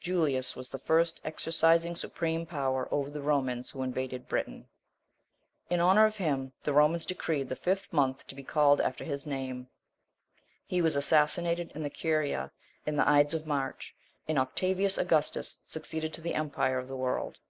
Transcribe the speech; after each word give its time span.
Julius 0.00 0.56
was 0.56 0.70
the 0.70 0.78
first 0.78 1.20
exercising 1.26 1.94
supreme 1.94 2.46
power 2.46 2.88
over 2.90 3.10
the 3.10 3.20
Romans 3.20 3.70
who 3.70 3.82
invaded 3.82 4.26
Britain: 4.28 4.66
in 5.68 5.78
honour 5.78 6.06
of 6.06 6.16
him 6.16 6.54
the 6.62 6.72
Romans 6.72 7.04
decreed 7.04 7.50
the 7.50 7.54
fifth 7.54 7.92
month 7.92 8.26
to 8.28 8.34
be 8.34 8.42
called 8.42 8.80
after 8.80 9.04
his 9.04 9.26
name. 9.26 9.68
He 10.66 10.80
was 10.80 10.96
assassinated 10.96 11.70
in 11.74 11.82
the 11.82 11.90
Curia, 11.90 12.50
in 12.86 12.96
the 12.96 13.06
ides 13.06 13.34
of 13.34 13.46
March, 13.46 13.94
and 14.26 14.38
Octavius 14.38 14.96
Augustus 14.96 15.58
succeeded 15.66 16.14
to 16.14 16.22
the 16.22 16.32
empire 16.34 16.78
of 16.78 16.88
the 16.88 16.96
world. 16.96 17.40